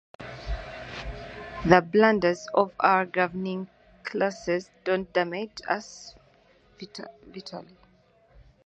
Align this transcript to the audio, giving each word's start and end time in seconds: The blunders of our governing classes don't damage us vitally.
The 1.63 1.79
blunders 1.79 2.47
of 2.55 2.71
our 2.79 3.05
governing 3.05 3.69
classes 4.03 4.71
don't 4.83 5.13
damage 5.13 5.61
us 5.69 6.15
vitally. 7.35 7.77